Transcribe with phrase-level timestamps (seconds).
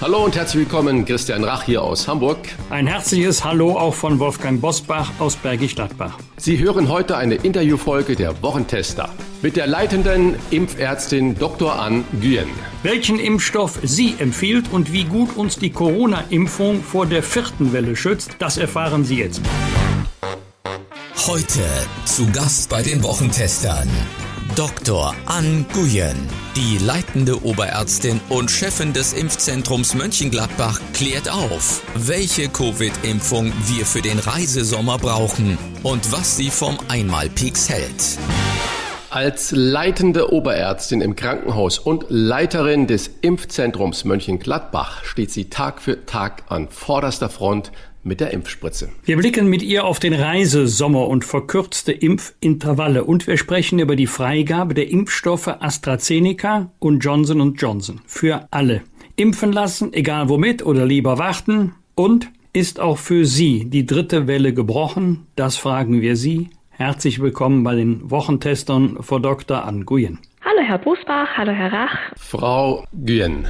[0.00, 2.38] Hallo und herzlich willkommen, Christian Rach hier aus Hamburg.
[2.70, 6.16] Ein herzliches Hallo auch von Wolfgang Bosbach aus Bergisch Gladbach.
[6.36, 9.08] Sie hören heute eine Interviewfolge der Wochentester
[9.42, 11.80] mit der leitenden Impfärztin Dr.
[11.80, 12.46] Ann Nguyen.
[12.84, 18.36] Welchen Impfstoff sie empfiehlt und wie gut uns die Corona-Impfung vor der vierten Welle schützt,
[18.38, 19.40] das erfahren Sie jetzt.
[21.26, 21.64] Heute
[22.04, 23.88] zu Gast bei den Wochentestern
[24.58, 25.14] Dr.
[25.26, 26.16] Ann Guyen,
[26.56, 34.18] die leitende Oberärztin und Chefin des Impfzentrums Mönchengladbach, klärt auf, welche Covid-Impfung wir für den
[34.18, 38.18] Reisesommer brauchen und was sie vom Einmalpeaks hält.
[39.10, 46.42] Als leitende Oberärztin im Krankenhaus und Leiterin des Impfzentrums Mönchengladbach steht sie Tag für Tag
[46.48, 47.70] an vorderster Front
[48.08, 48.88] mit der Impfspritze.
[49.04, 54.06] Wir blicken mit ihr auf den Reisesommer und verkürzte Impfintervalle und wir sprechen über die
[54.08, 58.82] Freigabe der Impfstoffe AstraZeneca und Johnson Johnson für alle.
[59.14, 64.54] Impfen lassen, egal womit oder lieber warten und ist auch für Sie die dritte Welle
[64.54, 65.26] gebrochen?
[65.36, 66.50] Das fragen wir Sie.
[66.70, 69.64] Herzlich willkommen bei den Wochentestern Frau Dr.
[69.64, 70.18] Ann Guyen.
[70.44, 71.98] Hallo Herr Busbach, hallo Herr Rach.
[72.16, 73.46] Frau Guyen,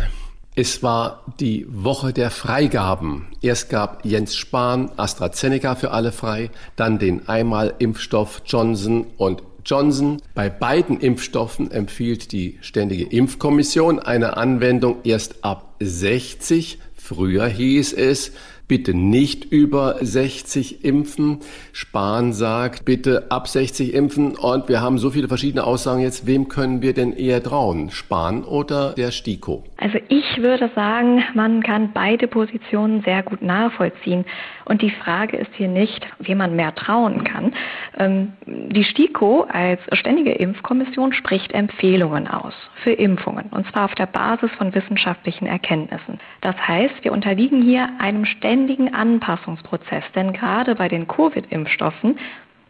[0.59, 3.29] es war die Woche der Freigaben.
[3.43, 10.21] Erst gab Jens Spahn AstraZeneca für alle frei, dann den Einmal-Impfstoff Johnson und Johnson.
[10.35, 16.81] Bei beiden Impfstoffen empfiehlt die Ständige Impfkommission eine Anwendung erst ab 60.
[16.93, 18.33] Früher hieß es,
[18.69, 21.39] bitte nicht über 60 impfen.
[21.73, 24.37] Spahn sagt, bitte ab 60 impfen.
[24.37, 26.27] Und wir haben so viele verschiedene Aussagen jetzt.
[26.27, 27.91] Wem können wir denn eher trauen?
[27.91, 29.65] Spahn oder der STIKO?
[29.79, 34.27] Also ich würde sagen, man kann beide Positionen sehr gut nachvollziehen.
[34.67, 37.55] Und die Frage ist hier nicht, wie man mehr trauen kann.
[37.97, 42.53] Ähm, die STIKO als ständige Impfkommission spricht Empfehlungen aus
[42.83, 43.47] für Impfungen.
[43.51, 46.21] Und zwar auf der Basis von wissenschaftlichen Erkenntnissen.
[46.43, 50.03] Das heißt, wir unterliegen hier einem ständigen ständigen Anpassungsprozess.
[50.17, 52.19] Denn gerade bei den Covid-Impfstoffen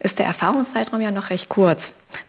[0.01, 1.79] ist der Erfahrungszeitraum ja noch recht kurz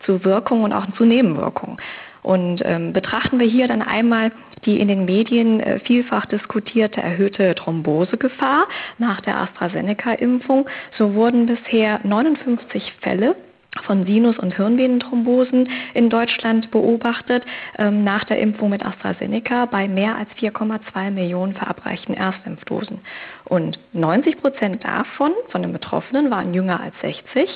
[0.07, 1.77] zu Wirkung und auch zu Nebenwirkungen.
[2.23, 4.33] Und ähm, betrachten wir hier dann einmal
[4.65, 8.67] die in den Medien äh, vielfach diskutierte erhöhte Thrombosegefahr
[8.99, 10.67] nach der AstraZeneca-Impfung,
[10.99, 13.37] so wurden bisher 59 Fälle
[13.85, 17.45] von Sinus- und Hirnvenenthrombosen in Deutschland beobachtet
[17.79, 23.01] ähm, nach der Impfung mit AstraZeneca bei mehr als 4,2 Millionen verabreichten Erstimpfdosen.
[23.45, 27.49] Und 90 Prozent davon, von den Betroffenen, waren jünger als 60.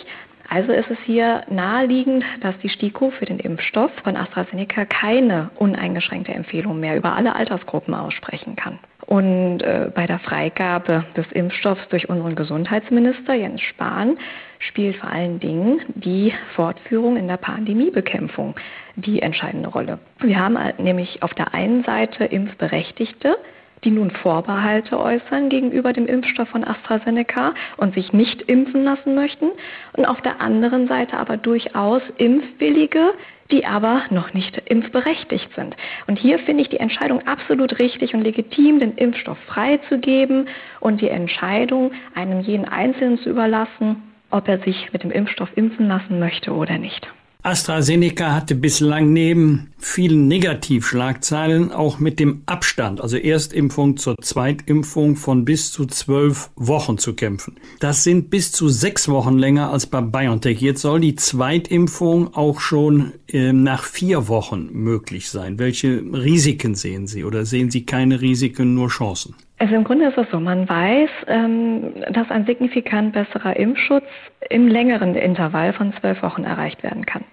[0.48, 6.32] Also ist es hier naheliegend, dass die STIKO für den Impfstoff von AstraZeneca keine uneingeschränkte
[6.32, 8.78] Empfehlung mehr über alle Altersgruppen aussprechen kann.
[9.06, 14.16] Und äh, bei der Freigabe des Impfstoffs durch unseren Gesundheitsminister Jens Spahn
[14.58, 18.54] spielt vor allen Dingen die Fortführung in der Pandemiebekämpfung
[18.96, 19.98] die entscheidende Rolle.
[20.20, 23.36] Wir haben nämlich auf der einen Seite Impfberechtigte,
[23.84, 29.50] die nun Vorbehalte äußern gegenüber dem Impfstoff von AstraZeneca und sich nicht impfen lassen möchten.
[29.92, 33.12] Und auf der anderen Seite aber durchaus Impfwillige,
[33.50, 35.76] die aber noch nicht impfberechtigt sind.
[36.06, 40.48] Und hier finde ich die Entscheidung absolut richtig und legitim, den Impfstoff freizugeben
[40.80, 45.88] und die Entscheidung einem jeden Einzelnen zu überlassen, ob er sich mit dem Impfstoff impfen
[45.88, 47.06] lassen möchte oder nicht.
[47.46, 55.44] AstraZeneca hatte bislang neben vielen Negativschlagzeilen auch mit dem Abstand, also Erstimpfung zur Zweitimpfung von
[55.44, 57.56] bis zu zwölf Wochen zu kämpfen.
[57.80, 60.58] Das sind bis zu sechs Wochen länger als bei BioNTech.
[60.62, 65.58] Jetzt soll die Zweitimpfung auch schon äh, nach vier Wochen möglich sein.
[65.58, 69.34] Welche Risiken sehen Sie oder sehen Sie keine Risiken, nur Chancen?
[69.58, 74.04] Also im Grunde ist es so, man weiß, ähm, dass ein signifikant besserer Impfschutz
[74.48, 77.24] im längeren Intervall von zwölf Wochen erreicht werden kann.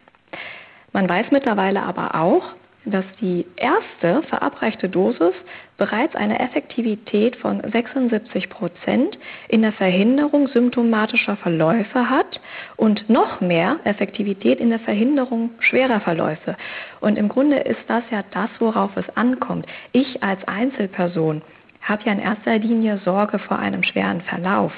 [0.93, 2.43] Man weiß mittlerweile aber auch,
[2.85, 5.33] dass die erste verabreichte Dosis
[5.77, 9.17] bereits eine Effektivität von 76 Prozent
[9.47, 12.39] in der Verhinderung symptomatischer Verläufe hat
[12.77, 16.55] und noch mehr Effektivität in der Verhinderung schwerer Verläufe.
[17.01, 19.67] Und im Grunde ist das ja das, worauf es ankommt.
[19.91, 21.43] Ich als Einzelperson
[21.81, 24.73] habe ja in erster Linie Sorge vor einem schweren Verlauf.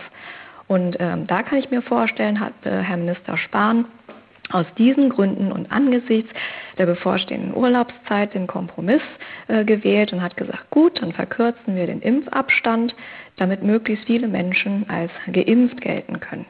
[0.68, 3.86] Und ähm, da kann ich mir vorstellen, hat äh, Herr Minister Spahn
[4.54, 6.32] aus diesen Gründen und angesichts
[6.78, 9.02] der bevorstehenden Urlaubszeit den Kompromiss
[9.48, 12.96] äh, gewählt und hat gesagt, gut, dann verkürzen wir den Impfabstand,
[13.38, 16.46] damit möglichst viele Menschen als geimpft gelten können.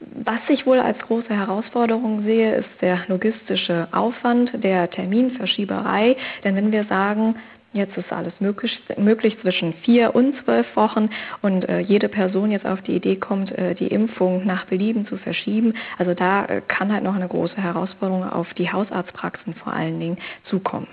[0.00, 6.16] Was ich wohl als große Herausforderung sehe, ist der logistische Aufwand, der Terminverschieberei.
[6.42, 7.36] Denn wenn wir sagen,
[7.72, 12.66] Jetzt ist alles möglich, möglich zwischen vier und zwölf Wochen und äh, jede Person jetzt
[12.66, 15.74] auf die Idee kommt, äh, die Impfung nach Belieben zu verschieben.
[15.96, 20.18] Also da äh, kann halt noch eine große Herausforderung auf die Hausarztpraxen vor allen Dingen
[20.46, 20.88] zukommen.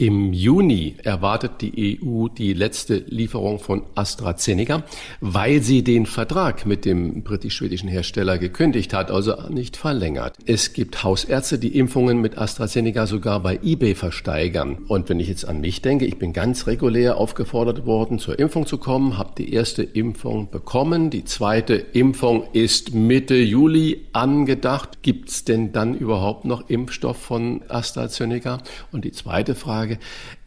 [0.00, 4.82] Im Juni erwartet die EU die letzte Lieferung von AstraZeneca,
[5.20, 10.38] weil sie den Vertrag mit dem britisch-schwedischen Hersteller gekündigt hat, also nicht verlängert.
[10.46, 14.78] Es gibt Hausärzte, die Impfungen mit AstraZeneca sogar bei eBay versteigern.
[14.88, 18.64] Und wenn ich jetzt an mich denke, ich bin ganz regulär aufgefordert worden, zur Impfung
[18.64, 21.10] zu kommen, habe die erste Impfung bekommen.
[21.10, 25.02] Die zweite Impfung ist Mitte Juli angedacht.
[25.02, 28.62] Gibt es denn dann überhaupt noch Impfstoff von AstraZeneca?
[28.92, 29.98] Und die zweite Frage, Frage,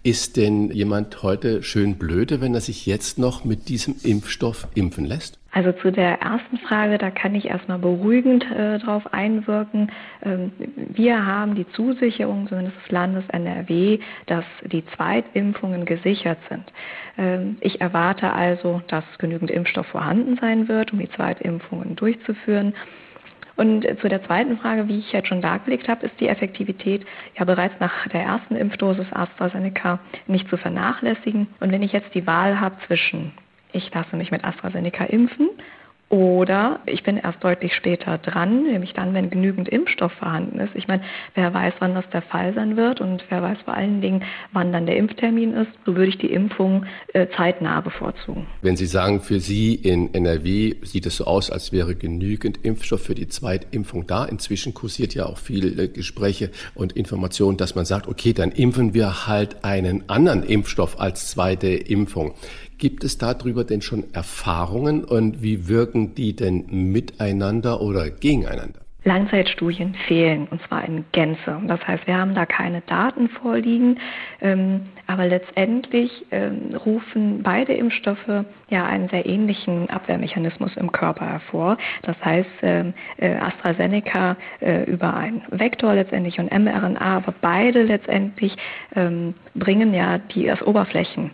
[0.04, 5.06] ist denn jemand heute schön blöde, wenn er sich jetzt noch mit diesem Impfstoff impfen
[5.06, 5.40] lässt?
[5.52, 9.92] Also zu der ersten Frage, da kann ich erstmal beruhigend äh, darauf einwirken.
[10.24, 16.64] Ähm, wir haben die Zusicherung, zumindest des Landes NRW, dass die Zweitimpfungen gesichert sind.
[17.18, 22.74] Ähm, ich erwarte also, dass genügend Impfstoff vorhanden sein wird, um die Zweitimpfungen durchzuführen.
[23.56, 27.06] Und zu der zweiten Frage, wie ich jetzt schon dargelegt habe, ist die Effektivität
[27.38, 31.48] ja bereits nach der ersten Impfdosis AstraZeneca nicht zu vernachlässigen.
[31.60, 33.32] Und wenn ich jetzt die Wahl habe zwischen,
[33.72, 35.50] ich lasse mich mit AstraZeneca impfen
[36.10, 40.76] oder ich bin erst deutlich später dran, nämlich dann, wenn genügend Impfstoff vorhanden ist.
[40.76, 41.02] Ich meine,
[41.34, 44.72] wer weiß, wann das der Fall sein wird und wer weiß vor allen Dingen, wann
[44.72, 45.72] dann der Impftermin ist.
[45.86, 48.46] So würde ich die Impfung äh, zeitnah bevorzugen.
[48.62, 53.02] Wenn Sie sagen, für Sie in NRW sieht es so aus, als wäre genügend Impfstoff
[53.02, 54.26] für die Zweitimpfung da.
[54.26, 59.26] Inzwischen kursiert ja auch viele Gespräche und Informationen, dass man sagt, okay, dann impfen wir
[59.26, 62.36] halt einen anderen Impfstoff als zweite Impfung.
[62.84, 68.82] Gibt es darüber denn schon Erfahrungen und wie wirken die denn miteinander oder gegeneinander?
[69.06, 71.62] Langzeitstudien fehlen und zwar in Gänze.
[71.66, 74.02] Das heißt, wir haben da keine Daten vorliegen,
[74.42, 81.78] ähm, aber letztendlich ähm, rufen beide Impfstoffe ja einen sehr ähnlichen Abwehrmechanismus im Körper hervor.
[82.02, 88.58] Das heißt, ähm, äh, AstraZeneca äh, über einen Vektor letztendlich und mRNA, aber beide letztendlich
[88.94, 91.32] ähm, bringen ja die das Oberflächen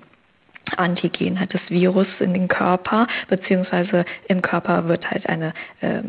[0.78, 6.02] Antigen hat das Virus in den Körper, beziehungsweise im Körper wird halt eine, äh,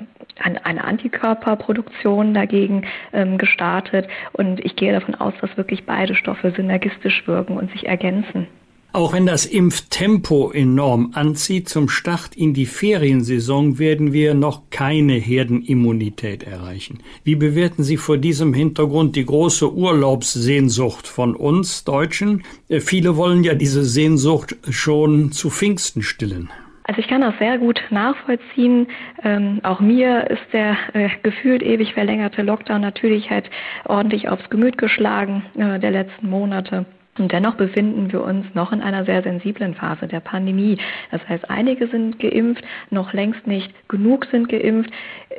[0.42, 4.08] eine Antikörperproduktion dagegen ähm, gestartet.
[4.32, 8.46] Und ich gehe davon aus, dass wirklich beide Stoffe synergistisch wirken und sich ergänzen.
[8.92, 15.12] Auch wenn das Impftempo enorm anzieht, zum Start in die Feriensaison werden wir noch keine
[15.12, 16.98] Herdenimmunität erreichen.
[17.22, 22.42] Wie bewerten Sie vor diesem Hintergrund die große Urlaubssehnsucht von uns Deutschen?
[22.68, 26.50] Äh, viele wollen ja diese Sehnsucht schon zu Pfingsten stillen.
[26.82, 28.88] Also ich kann das sehr gut nachvollziehen.
[29.22, 33.48] Ähm, auch mir ist der äh, gefühlt ewig verlängerte Lockdown natürlich halt
[33.84, 36.86] ordentlich aufs Gemüt geschlagen äh, der letzten Monate.
[37.18, 40.78] Und dennoch befinden wir uns noch in einer sehr sensiblen Phase der Pandemie.
[41.10, 44.90] Das heißt, einige sind geimpft, noch längst nicht genug sind geimpft.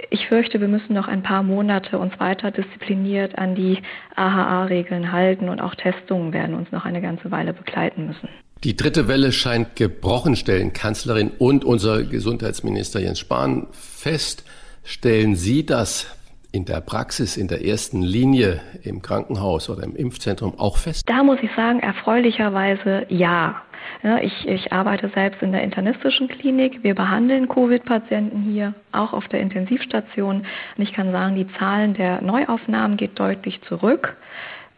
[0.09, 3.79] Ich fürchte, wir müssen noch ein paar Monate uns weiter diszipliniert an die
[4.15, 8.27] AHA-Regeln halten und auch Testungen werden uns noch eine ganze Weile begleiten müssen.
[8.63, 14.43] Die dritte Welle scheint gebrochen, stellen Kanzlerin und unser Gesundheitsminister Jens Spahn fest.
[14.83, 16.15] Stellen Sie das
[16.51, 21.03] in der Praxis, in der ersten Linie im Krankenhaus oder im Impfzentrum auch fest?
[21.07, 23.61] Da muss ich sagen, erfreulicherweise ja.
[24.03, 26.83] Ja, ich, ich arbeite selbst in der internistischen Klinik.
[26.83, 30.45] Wir behandeln Covid-Patienten hier, auch auf der Intensivstation.
[30.77, 34.15] Und ich kann sagen, die Zahlen der Neuaufnahmen geht deutlich zurück.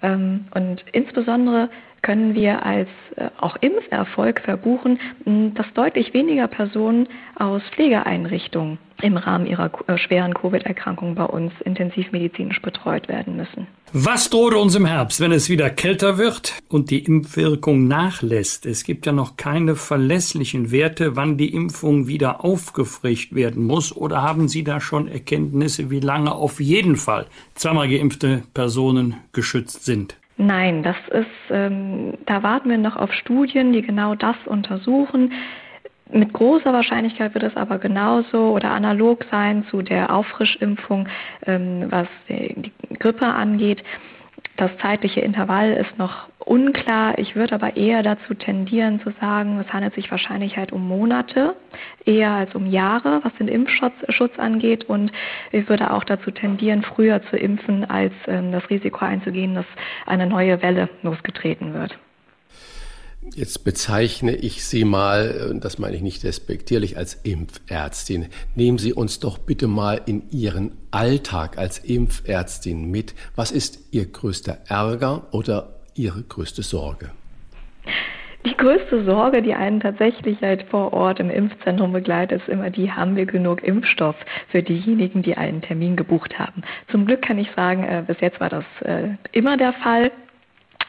[0.02, 1.70] Ähm, und insbesondere
[2.04, 5.00] können wir als äh, auch Impferfolg verbuchen,
[5.56, 12.62] dass deutlich weniger Personen aus Pflegeeinrichtungen im Rahmen ihrer äh, schweren Covid-Erkrankung bei uns intensivmedizinisch
[12.62, 13.68] betreut werden müssen.
[13.92, 18.66] Was droht uns im Herbst, wenn es wieder kälter wird und die Impfwirkung nachlässt?
[18.66, 23.96] Es gibt ja noch keine verlässlichen Werte, wann die Impfung wieder aufgefrischt werden muss.
[23.96, 29.86] Oder haben Sie da schon Erkenntnisse, wie lange auf jeden Fall zweimal geimpfte Personen geschützt
[29.86, 30.16] sind?
[30.38, 35.32] Nein, das ist, ähm, da warten wir noch auf Studien, die genau das untersuchen.
[36.12, 41.08] Mit großer Wahrscheinlichkeit wird es aber genauso oder analog sein zu der Auffrischimpfung,
[41.46, 43.84] ähm, was die Grippe angeht.
[44.56, 47.18] Das zeitliche Intervall ist noch unklar.
[47.18, 51.56] Ich würde aber eher dazu tendieren zu sagen, es handelt sich wahrscheinlich halt um Monate,
[52.06, 54.86] eher als um Jahre, was den Impfschutz Schutz angeht.
[54.86, 55.12] Und
[55.52, 59.66] ich würde auch dazu tendieren, früher zu impfen, als ähm, das Risiko einzugehen, dass
[60.06, 61.98] eine neue Welle losgetreten wird.
[63.36, 68.28] Jetzt bezeichne ich Sie mal, und das meine ich nicht respektierlich, als Impfärztin.
[68.56, 73.16] Nehmen Sie uns doch bitte mal in Ihren Alltag als Impfärztin mit.
[73.36, 77.12] Was ist Ihr größter Ärger oder Ihre größte Sorge?
[78.46, 82.92] Die größte Sorge, die einen tatsächlich halt vor Ort im Impfzentrum begleitet, ist immer die,
[82.92, 84.18] haben wir genug Impfstoff
[84.50, 86.62] für diejenigen, die einen Termin gebucht haben.
[86.92, 90.12] Zum Glück kann ich sagen, äh, bis jetzt war das äh, immer der Fall.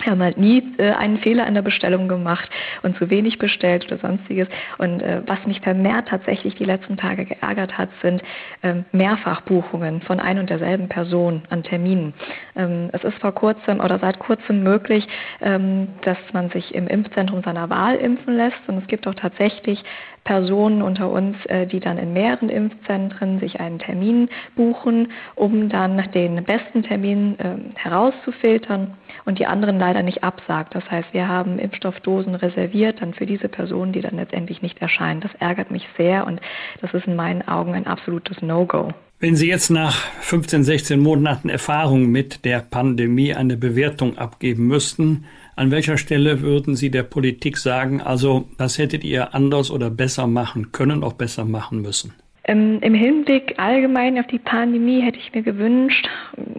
[0.05, 2.49] Wir haben halt nie äh, einen Fehler in der Bestellung gemacht
[2.83, 4.49] und zu wenig bestellt oder sonstiges.
[4.77, 8.23] Und äh, was mich vermehrt tatsächlich die letzten Tage geärgert hat, sind
[8.63, 12.13] ähm, Mehrfachbuchungen von ein und derselben Person an Terminen.
[12.55, 15.07] Ähm, es ist vor kurzem oder seit kurzem möglich,
[15.41, 18.61] ähm, dass man sich im Impfzentrum seiner Wahl impfen lässt.
[18.67, 19.83] Und es gibt auch tatsächlich
[20.25, 26.11] Personen unter uns, äh, die dann in mehreren Impfzentren sich einen Termin buchen, um dann
[26.13, 28.95] den besten Termin äh, herauszufiltern
[29.27, 30.75] und die anderen leider nicht absagt.
[30.75, 35.21] Das heißt, wir haben Impfstoffdosen reserviert dann für diese Personen, die dann letztendlich nicht erscheinen.
[35.21, 36.41] Das ärgert mich sehr und
[36.81, 38.93] das ist in meinen Augen ein absolutes No-Go.
[39.21, 45.25] Wenn Sie jetzt nach 15, 16 Monaten Erfahrung mit der Pandemie eine Bewertung abgeben müssten,
[45.57, 50.27] an welcher Stelle würden Sie der Politik sagen, also das hättet ihr anders oder besser
[50.27, 52.13] machen können, auch besser machen müssen?
[52.47, 56.09] Ähm, Im Hinblick allgemein auf die Pandemie hätte ich mir gewünscht,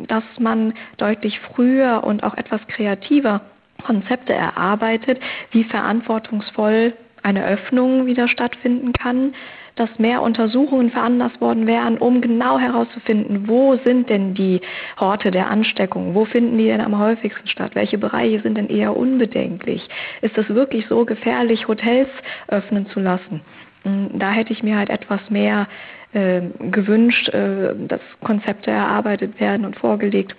[0.07, 3.41] dass man deutlich früher und auch etwas kreativer
[3.83, 5.19] Konzepte erarbeitet,
[5.51, 9.33] wie verantwortungsvoll eine Öffnung wieder stattfinden kann,
[9.75, 14.61] dass mehr Untersuchungen veranlasst worden wären, um genau herauszufinden, wo sind denn die
[14.99, 18.95] Horte der Ansteckung, wo finden die denn am häufigsten statt, welche Bereiche sind denn eher
[18.95, 19.87] unbedenklich,
[20.21, 22.09] ist es wirklich so gefährlich, Hotels
[22.47, 23.41] öffnen zu lassen.
[23.85, 25.67] Hm, da hätte ich mir halt etwas mehr
[26.13, 30.35] äh, gewünscht, äh, dass Konzepte erarbeitet werden und vorgelegt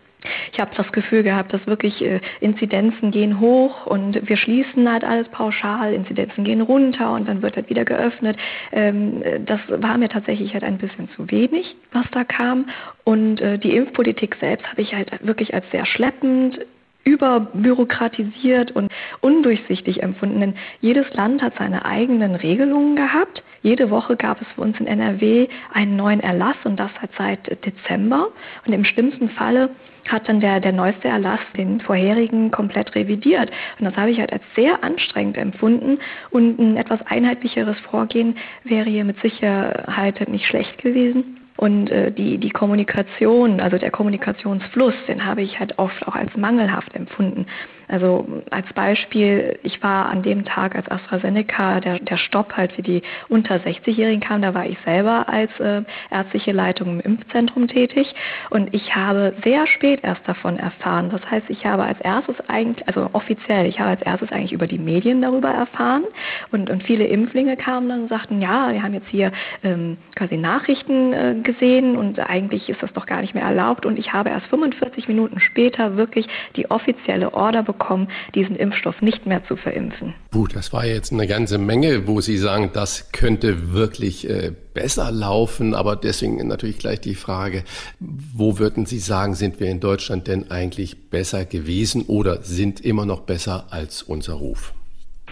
[0.52, 5.04] ich habe das Gefühl gehabt, dass wirklich äh, Inzidenzen gehen hoch und wir schließen halt
[5.04, 8.36] alles pauschal, Inzidenzen gehen runter und dann wird halt wieder geöffnet.
[8.72, 12.68] Ähm, das war mir tatsächlich halt ein bisschen zu wenig, was da kam.
[13.04, 16.58] Und äh, die Impfpolitik selbst habe ich halt wirklich als sehr schleppend,
[17.06, 20.40] überbürokratisiert und undurchsichtig empfunden.
[20.40, 23.42] Denn jedes Land hat seine eigenen Regelungen gehabt.
[23.62, 28.28] Jede Woche gab es für uns in NRW einen neuen Erlass und das seit Dezember.
[28.66, 29.70] Und im schlimmsten Falle
[30.08, 33.50] hat dann der, der neueste Erlass den vorherigen komplett revidiert.
[33.78, 35.98] Und das habe ich halt als sehr anstrengend empfunden.
[36.30, 41.45] Und ein etwas einheitlicheres Vorgehen wäre hier mit Sicherheit nicht schlecht gewesen.
[41.56, 46.36] Und äh, die, die Kommunikation, also der Kommunikationsfluss, den habe ich halt oft auch als
[46.36, 47.46] mangelhaft empfunden.
[47.88, 52.82] Also als Beispiel, ich war an dem Tag, als AstraZeneca, der, der Stopp halt für
[52.82, 58.12] die unter 60-Jährigen kam, da war ich selber als äh, ärztliche Leitung im Impfzentrum tätig.
[58.50, 61.10] Und ich habe sehr spät erst davon erfahren.
[61.10, 64.66] Das heißt, ich habe als erstes eigentlich, also offiziell, ich habe als erstes eigentlich über
[64.66, 66.04] die Medien darüber erfahren.
[66.50, 69.30] Und, und viele Impflinge kamen dann und sagten, ja, wir haben jetzt hier
[69.62, 73.86] ähm, quasi Nachrichten äh, gesehen und eigentlich ist das doch gar nicht mehr erlaubt.
[73.86, 76.26] Und ich habe erst 45 Minuten später wirklich
[76.56, 80.14] die offizielle Order bekommen, bekommen, diesen Impfstoff nicht mehr zu verimpfen.
[80.32, 85.10] Gut, das war jetzt eine ganze Menge, wo Sie sagen, das könnte wirklich äh, besser
[85.10, 85.74] laufen.
[85.74, 87.64] Aber deswegen natürlich gleich die Frage,
[88.00, 93.06] wo würden Sie sagen, sind wir in Deutschland denn eigentlich besser gewesen oder sind immer
[93.06, 94.72] noch besser als unser Ruf?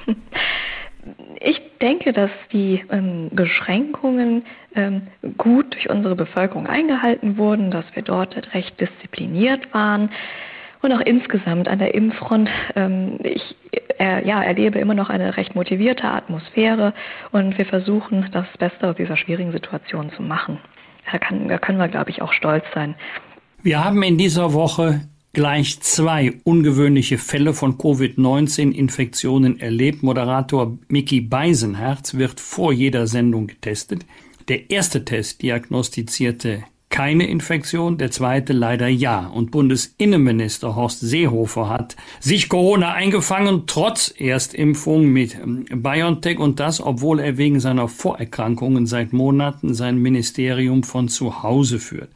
[1.41, 8.03] Ich denke, dass die ähm, Beschränkungen ähm, gut durch unsere Bevölkerung eingehalten wurden, dass wir
[8.03, 10.09] dort recht diszipliniert waren
[10.85, 12.49] und auch insgesamt an der Impffront.
[12.77, 13.57] Ähm, ich
[13.99, 16.95] äh, ja, erlebe immer noch eine recht motivierte Atmosphäre
[17.33, 20.59] und wir versuchen, das Beste aus dieser schwierigen Situation zu machen.
[21.11, 22.95] Da, kann, da können wir, glaube ich, auch stolz sein.
[23.63, 25.01] Wir haben in dieser Woche
[25.33, 30.03] gleich zwei ungewöhnliche Fälle von Covid-19-Infektionen erlebt.
[30.03, 34.07] Moderator Mickey Beisenherz wird vor jeder Sendung getestet.
[34.49, 39.27] Der erste Test diagnostizierte keine Infektion, der zweite leider ja.
[39.27, 46.81] Und Bundesinnenminister Horst Seehofer hat sich Corona eingefangen, trotz Erstimpfung mit ähm, BioNTech und das,
[46.81, 52.11] obwohl er wegen seiner Vorerkrankungen seit Monaten sein Ministerium von zu Hause führt.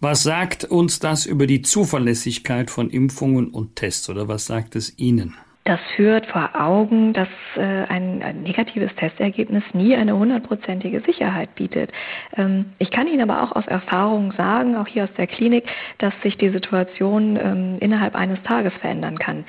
[0.00, 4.98] Was sagt uns das über die Zuverlässigkeit von Impfungen und Tests oder was sagt es
[4.98, 5.36] Ihnen?
[5.64, 11.90] Das führt vor Augen, dass äh, ein, ein, negatives Testergebnis nie eine hundertprozentige Sicherheit bietet.
[12.36, 15.64] Ähm, ich kann Ihnen aber auch aus Erfahrung sagen, auch hier aus der Klinik,
[15.98, 19.46] dass sich die Situation ähm, innerhalb eines Tages verändern kann.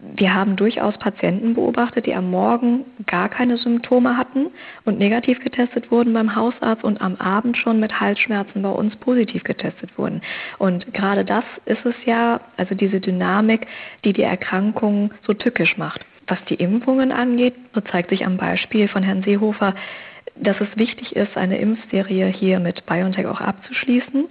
[0.00, 4.46] Wir haben durchaus Patienten beobachtet, die am Morgen gar keine Symptome hatten
[4.84, 9.42] und negativ getestet wurden beim Hausarzt und am Abend schon mit Halsschmerzen bei uns positiv
[9.42, 10.22] getestet wurden.
[10.58, 13.66] Und gerade das ist es ja, also diese Dynamik,
[14.04, 16.06] die die Erkrankung so tückisch macht.
[16.28, 19.74] Was die Impfungen angeht, so zeigt sich am Beispiel von Herrn Seehofer,
[20.36, 24.26] dass es wichtig ist, eine Impfserie hier mit BioNTech auch abzuschließen.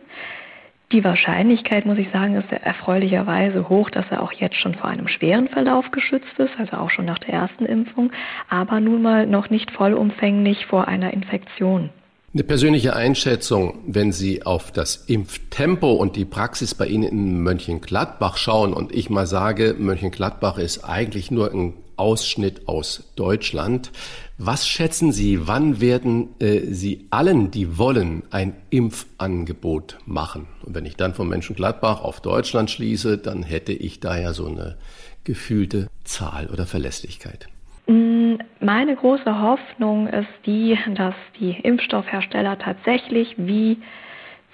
[0.93, 5.09] Die Wahrscheinlichkeit, muss ich sagen, ist erfreulicherweise hoch, dass er auch jetzt schon vor einem
[5.09, 8.13] schweren Verlauf geschützt ist, also auch schon nach der ersten Impfung,
[8.49, 11.89] aber nun mal noch nicht vollumfänglich vor einer Infektion.
[12.33, 18.37] Eine persönliche Einschätzung, wenn Sie auf das Impftempo und die Praxis bei Ihnen in Mönchengladbach
[18.37, 23.91] schauen und ich mal sage, Mönchengladbach ist eigentlich nur ein Ausschnitt aus Deutschland.
[24.39, 30.45] Was schätzen Sie, wann werden äh, Sie allen, die wollen, ein Impfangebot machen?
[30.63, 34.45] Und wenn ich dann von Mönchengladbach auf Deutschland schließe, dann hätte ich da ja so
[34.45, 34.77] eine
[35.23, 37.47] gefühlte Zahl oder Verlässlichkeit.
[37.87, 43.79] Mm, meine große Hoffnung ist die, dass die Impfstoffhersteller tatsächlich wie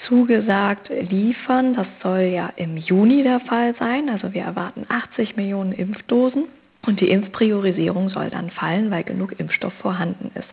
[0.08, 1.74] zugesagt liefern.
[1.74, 4.08] Das soll ja im Juni der Fall sein.
[4.08, 6.46] Also wir erwarten 80 Millionen Impfdosen
[6.86, 10.50] und die Impfpriorisierung soll dann fallen, weil genug Impfstoff vorhanden ist.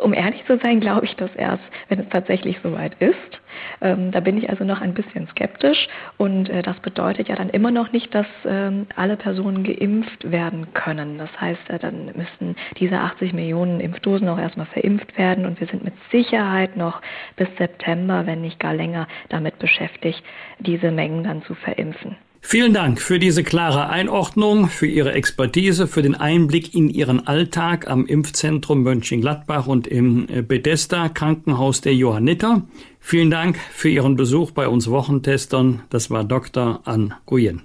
[0.00, 3.40] Um ehrlich zu sein, glaube ich das erst, wenn es tatsächlich soweit ist.
[3.82, 7.50] Ähm, da bin ich also noch ein bisschen skeptisch und äh, das bedeutet ja dann
[7.50, 11.18] immer noch nicht, dass ähm, alle Personen geimpft werden können.
[11.18, 15.66] Das heißt, äh, dann müssen diese 80 Millionen Impfdosen auch erstmal verimpft werden und wir
[15.66, 17.02] sind mit Sicherheit noch
[17.36, 20.22] bis September, wenn nicht gar länger, damit beschäftigt,
[20.60, 22.16] diese Mengen dann zu verimpfen.
[22.42, 27.88] Vielen Dank für diese klare Einordnung, für Ihre Expertise, für den Einblick in Ihren Alltag
[27.88, 32.62] am Impfzentrum Mönchengladbach und im äh, Bethesda Krankenhaus der Johanniter.
[32.98, 35.82] Vielen Dank für Ihren Besuch bei uns Wochentestern.
[35.90, 36.80] Das war Dr.
[36.84, 37.62] Ann Guyen.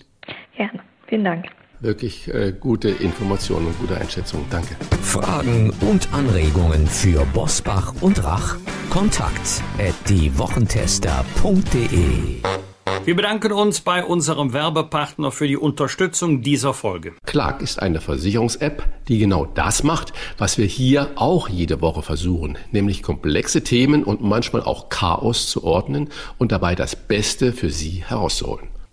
[0.55, 0.79] Gerne.
[1.08, 1.46] Vielen Dank.
[1.79, 4.46] Wirklich äh, gute Informationen und gute Einschätzungen.
[4.50, 4.75] Danke.
[5.01, 8.58] Fragen und Anregungen für Bosbach und Rach?
[8.89, 12.64] Kontakt at diewochentester.de
[13.06, 17.13] wir bedanken uns bei unserem Werbepartner für die Unterstützung dieser Folge.
[17.25, 22.58] Clark ist eine Versicherungs-App, die genau das macht, was wir hier auch jede Woche versuchen,
[22.72, 28.04] nämlich komplexe Themen und manchmal auch Chaos zu ordnen und dabei das Beste für Sie
[28.06, 28.74] herauszuholen.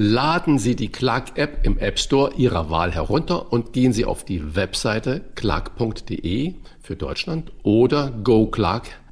[0.00, 4.54] Laden Sie die Clark-App im App Store Ihrer Wahl herunter und gehen Sie auf die
[4.54, 8.12] Webseite clark.de für Deutschland oder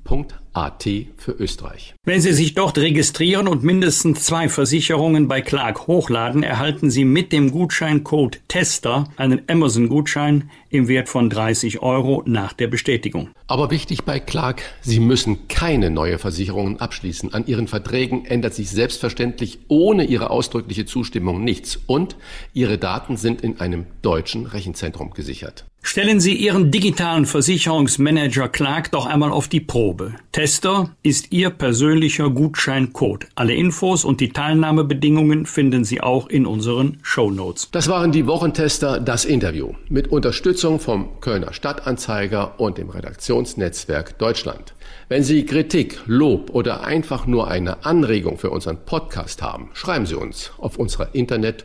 [0.06, 0.84] goclark.at
[1.16, 1.94] für Österreich.
[2.04, 7.32] Wenn Sie sich dort registrieren und mindestens zwei Versicherungen bei Clark hochladen, erhalten Sie mit
[7.32, 13.30] dem Gutscheincode TESTER einen Amazon-Gutschein im Wert von 30 Euro nach der Bestätigung.
[13.46, 17.34] Aber wichtig bei Clark, Sie müssen keine neue Versicherungen abschließen.
[17.34, 22.16] An Ihren Verträgen ändert sich selbstverständlich ohne Ihre ausdrückliche Zustimmung nichts und
[22.52, 25.64] Ihre Daten sind in einem deutschen Rechenzentrum gesichert.
[25.88, 30.14] Stellen Sie Ihren digitalen Versicherungsmanager Clark doch einmal auf die Probe.
[30.32, 33.28] Tester ist Ihr persönlicher Gutscheincode.
[33.36, 37.68] Alle Infos und die Teilnahmebedingungen finden Sie auch in unseren Show Notes.
[37.70, 44.74] Das waren die Wochentester, das Interview mit Unterstützung vom Kölner Stadtanzeiger und dem Redaktionsnetzwerk Deutschland.
[45.08, 50.16] Wenn Sie Kritik, Lob oder einfach nur eine Anregung für unseren Podcast haben, schreiben Sie
[50.16, 51.64] uns auf unserer Internet-